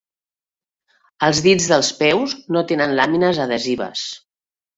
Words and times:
Els 1.27 1.41
dits 1.47 1.67
dels 1.73 1.91
peus 1.99 2.33
no 2.57 2.65
tenen 2.73 2.97
làmines 3.01 3.43
adhesives. 3.45 4.09